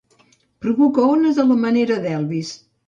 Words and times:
Provoca 0.65 1.05
ones 1.11 1.43
a 1.45 1.49
la 1.51 1.59
manera 1.67 2.03
d'Elvis. 2.09 2.59